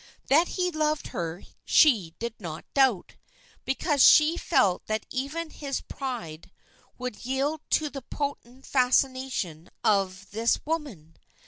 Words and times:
That 0.29 0.47
he 0.57 0.71
loved 0.71 1.09
her 1.09 1.43
she 1.63 2.15
did 2.17 2.33
not 2.39 2.65
doubt, 2.73 3.17
because 3.65 4.01
she 4.01 4.35
felt 4.35 4.83
that 4.87 5.05
even 5.11 5.51
his 5.51 5.81
pride 5.81 6.49
would 6.97 7.23
yield 7.23 7.61
to 7.69 7.87
the 7.87 8.01
potent 8.01 8.65
fascination 8.65 9.69
of 9.83 10.31
this 10.31 10.59
woman. 10.65 11.17